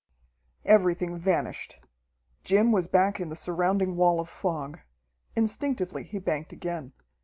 [0.65, 1.79] Everything vanished.
[2.43, 4.79] Jim was back in the surrounding wall of fog.
[5.35, 6.93] Instinctively he banked again.